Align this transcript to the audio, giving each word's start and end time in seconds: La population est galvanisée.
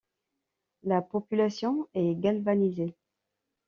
La 0.81 1.03
population 1.03 1.87
est 1.93 2.19
galvanisée. 2.19 2.95